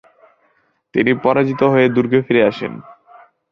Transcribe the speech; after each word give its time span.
তিনি 0.93 1.11
পরাজিত 1.23 1.61
হয়ে 1.63 1.87
দুর্গে 1.89 2.19
ফিরে 2.21 2.41
আসেন। 2.43 2.73